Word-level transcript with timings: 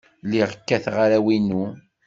Lliɣ 0.25 0.49
kkateɣ 0.55 0.95
arraw-inu. 1.03 1.63